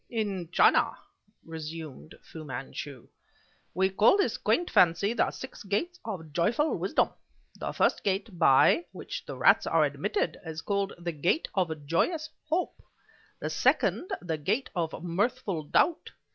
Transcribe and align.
"In 0.09 0.49
China," 0.51 0.95
resumed 1.45 2.15
Fu 2.23 2.43
Manchu, 2.43 3.07
"we 3.75 3.91
call 3.91 4.17
this 4.17 4.35
quaint 4.35 4.71
fancy 4.71 5.13
the 5.13 5.29
Six 5.29 5.61
Gates 5.63 5.99
of 6.03 6.33
joyful 6.33 6.75
Wisdom. 6.79 7.11
The 7.59 7.71
first 7.71 8.03
gate, 8.03 8.27
by 8.39 8.87
which 8.93 9.23
the 9.27 9.37
rats 9.37 9.67
are 9.67 9.83
admitted, 9.83 10.37
is 10.43 10.61
called 10.63 10.93
the 10.97 11.11
Gate 11.11 11.49
of 11.53 11.85
joyous 11.85 12.31
Hope; 12.49 12.81
the 13.39 13.51
second, 13.51 14.09
the 14.23 14.39
Gate 14.39 14.71
of 14.75 15.03
Mirthful 15.03 15.65
Doubt. 15.65 16.09